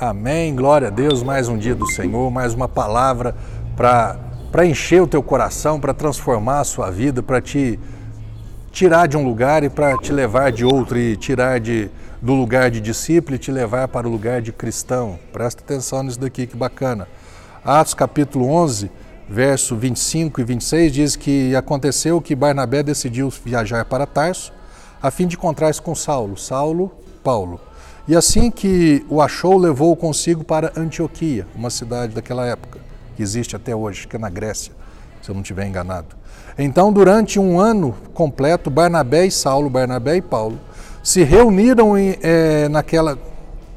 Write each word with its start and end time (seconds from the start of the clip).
Amém. 0.00 0.54
Glória 0.54 0.86
a 0.86 0.90
Deus. 0.92 1.24
Mais 1.24 1.48
um 1.48 1.58
dia 1.58 1.74
do 1.74 1.84
Senhor, 1.90 2.30
mais 2.30 2.54
uma 2.54 2.68
palavra 2.68 3.34
para 3.76 4.64
encher 4.64 5.02
o 5.02 5.08
teu 5.08 5.20
coração, 5.20 5.80
para 5.80 5.92
transformar 5.92 6.60
a 6.60 6.64
sua 6.64 6.88
vida, 6.88 7.20
para 7.20 7.40
te 7.40 7.80
tirar 8.70 9.08
de 9.08 9.16
um 9.16 9.24
lugar 9.24 9.64
e 9.64 9.68
para 9.68 9.98
te 9.98 10.12
levar 10.12 10.52
de 10.52 10.64
outro, 10.64 10.96
e 10.96 11.16
tirar 11.16 11.58
de, 11.58 11.90
do 12.22 12.32
lugar 12.32 12.70
de 12.70 12.80
discípulo 12.80 13.34
e 13.34 13.40
te 13.40 13.50
levar 13.50 13.88
para 13.88 14.06
o 14.06 14.10
lugar 14.10 14.40
de 14.40 14.52
cristão. 14.52 15.18
Presta 15.32 15.64
atenção 15.64 16.04
nisso 16.04 16.20
daqui, 16.20 16.46
que 16.46 16.56
bacana. 16.56 17.08
Atos 17.64 17.92
capítulo 17.92 18.48
11, 18.48 18.92
verso 19.28 19.74
25 19.74 20.40
e 20.40 20.44
26 20.44 20.92
diz 20.92 21.16
que 21.16 21.56
aconteceu 21.56 22.20
que 22.20 22.36
Barnabé 22.36 22.84
decidiu 22.84 23.32
viajar 23.44 23.84
para 23.84 24.06
Tarso 24.06 24.52
a 25.02 25.10
fim 25.10 25.26
de 25.26 25.34
encontrar-se 25.34 25.82
com 25.82 25.92
Saulo. 25.92 26.36
Saulo, 26.36 26.92
Paulo. 27.28 27.60
E 28.08 28.16
assim 28.16 28.50
que 28.50 29.04
o 29.06 29.20
achou, 29.20 29.58
levou-o 29.58 29.94
consigo 29.94 30.42
para 30.42 30.72
Antioquia, 30.74 31.46
uma 31.54 31.68
cidade 31.68 32.14
daquela 32.14 32.46
época, 32.46 32.80
que 33.14 33.22
existe 33.22 33.54
até 33.54 33.76
hoje, 33.76 34.08
que 34.08 34.16
é 34.16 34.18
na 34.18 34.30
Grécia, 34.30 34.72
se 35.20 35.30
eu 35.30 35.34
não 35.34 35.42
estiver 35.42 35.66
enganado. 35.66 36.16
Então, 36.58 36.90
durante 36.90 37.38
um 37.38 37.60
ano 37.60 37.94
completo, 38.14 38.70
Barnabé 38.70 39.26
e 39.26 39.30
Saulo, 39.30 39.68
Barnabé 39.68 40.16
e 40.16 40.22
Paulo, 40.22 40.58
se 41.02 41.22
reuniram 41.22 41.98
em, 41.98 42.16
é, 42.22 42.66
naquela, 42.70 43.18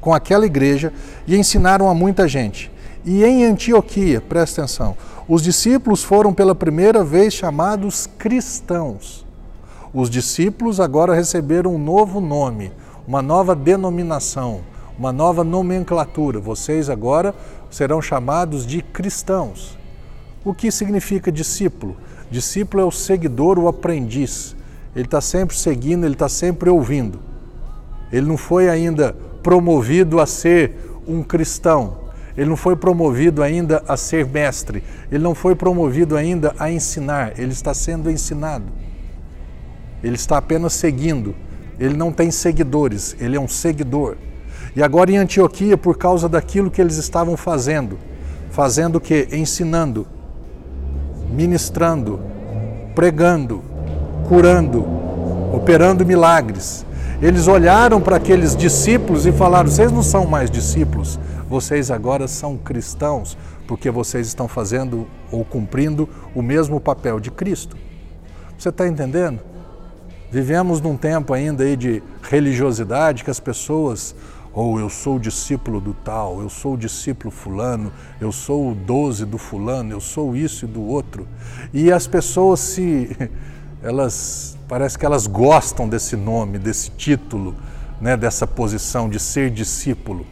com 0.00 0.14
aquela 0.14 0.46
igreja 0.46 0.92
e 1.26 1.36
ensinaram 1.36 1.90
a 1.90 1.94
muita 1.94 2.28
gente. 2.28 2.70
E 3.04 3.24
em 3.24 3.44
Antioquia, 3.44 4.20
presta 4.20 4.62
atenção, 4.62 4.96
os 5.26 5.42
discípulos 5.42 6.04
foram 6.04 6.32
pela 6.32 6.54
primeira 6.54 7.02
vez 7.02 7.34
chamados 7.34 8.08
cristãos. 8.16 9.26
Os 9.92 10.08
discípulos 10.08 10.78
agora 10.78 11.12
receberam 11.12 11.74
um 11.74 11.78
novo 11.78 12.20
nome, 12.20 12.70
uma 13.06 13.22
nova 13.22 13.54
denominação, 13.54 14.60
uma 14.98 15.12
nova 15.12 15.42
nomenclatura. 15.42 16.38
Vocês 16.38 16.88
agora 16.88 17.34
serão 17.70 18.00
chamados 18.00 18.66
de 18.66 18.82
cristãos. 18.82 19.76
O 20.44 20.52
que 20.52 20.70
significa 20.70 21.30
discípulo? 21.30 21.96
Discípulo 22.30 22.82
é 22.82 22.86
o 22.86 22.90
seguidor, 22.90 23.58
o 23.58 23.68
aprendiz. 23.68 24.56
Ele 24.94 25.04
está 25.04 25.20
sempre 25.20 25.56
seguindo, 25.56 26.04
ele 26.04 26.14
está 26.14 26.28
sempre 26.28 26.68
ouvindo. 26.68 27.20
Ele 28.12 28.26
não 28.26 28.36
foi 28.36 28.68
ainda 28.68 29.14
promovido 29.42 30.20
a 30.20 30.26
ser 30.26 30.74
um 31.06 31.22
cristão. 31.22 32.02
Ele 32.36 32.48
não 32.48 32.56
foi 32.56 32.76
promovido 32.76 33.42
ainda 33.42 33.82
a 33.86 33.96
ser 33.96 34.26
mestre. 34.26 34.82
Ele 35.10 35.22
não 35.22 35.34
foi 35.34 35.54
promovido 35.54 36.16
ainda 36.16 36.54
a 36.58 36.70
ensinar. 36.70 37.38
Ele 37.38 37.52
está 37.52 37.74
sendo 37.74 38.10
ensinado. 38.10 38.66
Ele 40.02 40.14
está 40.14 40.38
apenas 40.38 40.72
seguindo. 40.72 41.34
Ele 41.82 41.96
não 41.96 42.12
tem 42.12 42.30
seguidores, 42.30 43.16
ele 43.18 43.36
é 43.36 43.40
um 43.40 43.48
seguidor. 43.48 44.16
E 44.76 44.80
agora 44.80 45.10
em 45.10 45.16
Antioquia, 45.16 45.76
por 45.76 45.98
causa 45.98 46.28
daquilo 46.28 46.70
que 46.70 46.80
eles 46.80 46.96
estavam 46.96 47.36
fazendo, 47.36 47.98
fazendo 48.52 48.96
o 48.96 49.00
que? 49.00 49.26
Ensinando, 49.32 50.06
ministrando, 51.28 52.20
pregando, 52.94 53.64
curando, 54.28 54.86
operando 55.52 56.06
milagres. 56.06 56.86
Eles 57.20 57.48
olharam 57.48 58.00
para 58.00 58.14
aqueles 58.14 58.54
discípulos 58.54 59.26
e 59.26 59.32
falaram: 59.32 59.68
vocês 59.68 59.90
não 59.90 60.04
são 60.04 60.24
mais 60.24 60.52
discípulos, 60.52 61.18
vocês 61.48 61.90
agora 61.90 62.28
são 62.28 62.56
cristãos, 62.56 63.36
porque 63.66 63.90
vocês 63.90 64.28
estão 64.28 64.46
fazendo 64.46 65.04
ou 65.32 65.44
cumprindo 65.44 66.08
o 66.32 66.42
mesmo 66.42 66.78
papel 66.78 67.18
de 67.18 67.32
Cristo. 67.32 67.76
Você 68.56 68.68
está 68.68 68.86
entendendo? 68.86 69.51
Vivemos 70.32 70.80
num 70.80 70.96
tempo 70.96 71.34
ainda 71.34 71.62
aí 71.62 71.76
de 71.76 72.02
religiosidade 72.22 73.22
que 73.22 73.30
as 73.30 73.38
pessoas, 73.38 74.14
ou 74.50 74.76
oh, 74.76 74.80
eu 74.80 74.88
sou 74.88 75.18
discípulo 75.18 75.78
do 75.78 75.92
tal, 75.92 76.40
eu 76.40 76.48
sou 76.48 76.74
discípulo 76.74 77.30
fulano, 77.30 77.92
eu 78.18 78.32
sou 78.32 78.70
o 78.70 78.74
doze 78.74 79.26
do 79.26 79.36
fulano, 79.36 79.92
eu 79.92 80.00
sou 80.00 80.34
isso 80.34 80.64
e 80.64 80.68
do 80.68 80.80
outro. 80.80 81.28
E 81.70 81.92
as 81.92 82.06
pessoas 82.06 82.60
se 82.60 83.14
elas 83.84 84.56
parece 84.66 84.98
que 84.98 85.04
elas 85.04 85.26
gostam 85.26 85.86
desse 85.86 86.16
nome, 86.16 86.58
desse 86.58 86.90
título, 86.92 87.54
né, 88.00 88.16
dessa 88.16 88.46
posição 88.46 89.10
de 89.10 89.20
ser 89.20 89.50
discípulo. 89.50 90.24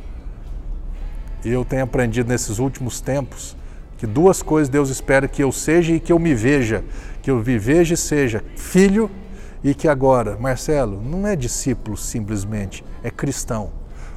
E 1.45 1.51
eu 1.51 1.63
tenho 1.63 1.85
aprendido 1.85 2.27
nesses 2.27 2.59
últimos 2.59 3.03
tempos 3.03 3.55
que 3.99 4.07
duas 4.07 4.41
coisas 4.41 4.71
Deus 4.71 4.89
espera 4.89 5.29
que 5.29 5.45
eu 5.45 5.53
seja 5.53 5.93
e 5.93 6.01
que 6.01 6.11
eu 6.11 6.19
me 6.19 6.35
veja, 6.35 6.83
que 7.21 7.31
eu 7.31 7.37
me 7.37 7.59
veja 7.59 7.93
e 7.93 7.99
seja 7.99 8.43
filho 8.57 9.11
e 9.63 9.75
que 9.75 9.89
agora, 9.89 10.37
Marcelo, 10.39 11.01
não 11.03 11.27
é 11.27 11.37
discípulo 11.37 11.97
simplesmente, 11.97 12.85
é 13.03 13.11
cristão. 13.11 13.71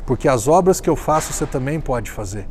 Porque 0.06 0.28
as 0.28 0.48
obras 0.48 0.82
que 0.82 0.90
eu 0.90 0.96
faço 0.96 1.34
você 1.34 1.46
também 1.46 1.80
pode 1.80 2.12
fazer. 2.12 2.48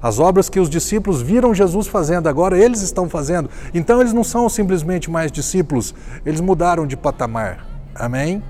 As 0.00 0.18
obras 0.18 0.50
que 0.50 0.60
os 0.60 0.68
discípulos 0.68 1.22
viram 1.22 1.54
Jesus 1.54 1.86
fazendo, 1.86 2.28
agora 2.28 2.58
eles 2.58 2.82
estão 2.82 3.08
fazendo. 3.08 3.48
Então 3.72 4.00
eles 4.00 4.12
não 4.12 4.22
são 4.22 4.48
simplesmente 4.48 5.10
mais 5.10 5.32
discípulos, 5.32 5.94
eles 6.26 6.40
mudaram 6.40 6.86
de 6.86 6.96
patamar. 6.96 7.66
Amém? 7.94 8.42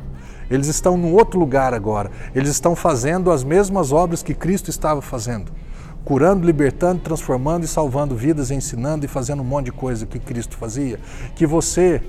Eles 0.51 0.67
estão 0.67 0.97
num 0.97 1.15
outro 1.15 1.39
lugar 1.39 1.73
agora. 1.73 2.11
Eles 2.35 2.51
estão 2.51 2.75
fazendo 2.75 3.31
as 3.31 3.45
mesmas 3.45 3.93
obras 3.93 4.23
que 4.23 4.35
Cristo 4.35 4.69
estava 4.69 5.01
fazendo. 5.01 5.53
Curando, 6.05 6.45
libertando, 6.45 7.01
transformando 7.01 7.65
e 7.65 7.69
salvando 7.69 8.15
vidas, 8.15 8.51
ensinando 8.51 9.05
e 9.07 9.09
fazendo 9.09 9.41
um 9.41 9.45
monte 9.45 9.67
de 9.67 9.73
coisa 9.73 10.05
que 10.07 10.19
Cristo 10.19 10.57
fazia. 10.57 10.99
Que 11.35 11.47
você 11.47 12.03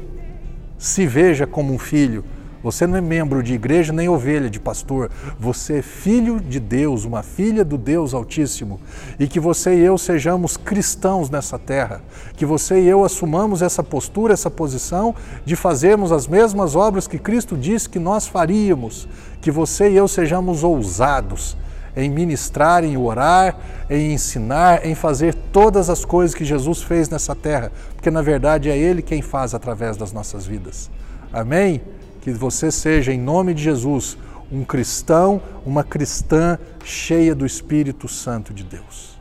se 0.78 1.06
veja 1.06 1.46
como 1.48 1.74
um 1.74 1.80
filho. 1.80 2.24
Você 2.66 2.88
não 2.88 2.98
é 2.98 3.02
membro 3.02 3.44
de 3.44 3.54
igreja 3.54 3.94
nem 3.94 4.10
ovelha 4.10 4.50
de 4.50 4.60
pastor. 4.60 5.12
Você 5.40 5.78
é 5.78 5.82
filho 5.84 6.40
de 6.40 6.60
Deus, 6.60 7.06
uma 7.06 7.22
filha 7.22 7.64
do 7.64 7.78
Deus 7.78 8.12
Altíssimo. 8.12 8.80
E 9.20 9.28
que 9.28 9.40
você 9.40 9.76
e 9.76 9.82
eu 9.82 10.00
sejamos 10.00 10.58
cristãos 10.58 11.30
nessa 11.30 11.60
terra. 11.60 12.02
Que 12.36 12.44
você 12.44 12.82
e 12.82 12.88
eu 12.88 13.06
assumamos 13.06 13.62
essa 13.62 13.84
postura, 13.84 14.34
essa 14.34 14.50
posição 14.50 15.14
de 15.46 15.56
fazermos 15.56 16.12
as 16.12 16.28
mesmas 16.28 16.76
obras 16.76 17.08
que 17.08 17.20
Cristo 17.20 17.56
disse 17.56 17.88
que 17.88 18.00
nós 18.00 18.26
faríamos. 18.26 19.08
Que 19.42 19.52
você 19.52 19.92
e 19.92 19.96
eu 19.96 20.08
sejamos 20.08 20.64
ousados 20.64 21.56
em 21.96 22.10
ministrar, 22.10 22.84
em 22.84 22.98
orar, 22.98 23.58
em 23.90 24.14
ensinar, 24.14 24.86
em 24.86 24.94
fazer 24.96 25.34
todas 25.52 25.90
as 25.90 26.04
coisas 26.04 26.36
que 26.36 26.44
Jesus 26.44 26.82
fez 26.82 27.10
nessa 27.10 27.36
terra, 27.36 27.72
porque 27.94 28.12
na 28.12 28.22
verdade 28.22 28.70
é 28.70 28.78
Ele 28.78 29.02
quem 29.02 29.22
faz 29.22 29.54
através 29.54 29.98
das 29.98 30.12
nossas 30.12 30.46
vidas. 30.46 30.90
Amém? 31.32 31.82
Que 32.22 32.32
você 32.32 32.72
seja, 32.72 33.14
em 33.14 33.20
nome 33.20 33.54
de 33.54 33.64
Jesus, 33.64 34.18
um 34.52 34.64
cristão, 34.64 35.42
uma 35.66 35.84
cristã 35.84 36.58
cheia 36.84 37.34
do 37.34 37.46
Espírito 37.46 38.08
Santo 38.08 38.54
de 38.54 38.64
Deus. 38.64 39.15